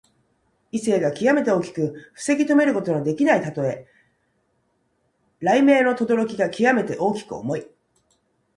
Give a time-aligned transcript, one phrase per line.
[0.71, 3.85] 威勢がきわめて大きく防ぎとめることのできないたとえ。
[5.41, 7.67] 雷鳴のとどろきがきわめて大きく重い。